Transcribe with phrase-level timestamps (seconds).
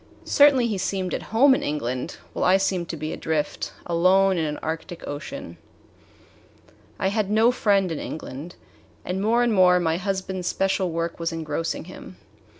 [0.25, 4.45] Certainly he seemed at home in England, while I seemed to be adrift, alone in
[4.45, 5.57] an arctic ocean.
[6.97, 8.55] I had no friend in England,
[9.05, 12.15] and more and more my husband's special work was engrossing him.